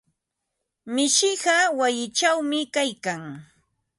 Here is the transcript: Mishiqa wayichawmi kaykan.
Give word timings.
Mishiqa 0.93 1.55
wayichawmi 1.79 2.59
kaykan. 2.73 3.21